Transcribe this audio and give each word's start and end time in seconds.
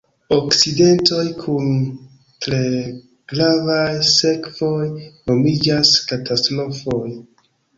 Akcidentoj 0.35 1.25
kun 1.41 1.75
tre 2.45 2.61
gravaj 3.33 3.85
sekvoj 4.13 4.89
nomiĝas 5.33 5.93
katastrofoj. 6.13 7.05